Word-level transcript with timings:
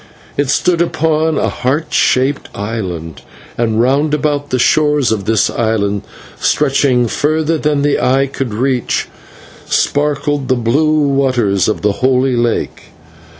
It 0.35 0.49
stood 0.49 0.81
upon 0.81 1.37
a 1.37 1.47
heart 1.47 1.93
shaped 1.93 2.49
island, 2.55 3.21
and 3.55 3.79
round 3.79 4.15
about 4.15 4.49
the 4.49 4.57
shores 4.57 5.11
of 5.11 5.25
this 5.25 5.47
island, 5.47 6.01
stretching 6.39 7.07
further 7.07 7.59
than 7.59 7.83
the 7.83 8.01
eye 8.03 8.25
could 8.25 8.51
reach, 8.51 9.07
sparkled 9.67 10.47
the 10.47 10.55
blue 10.55 11.03
waters 11.07 11.67
of 11.67 11.83
the 11.83 11.91
Holy 12.01 12.35
Lake. 12.35 12.85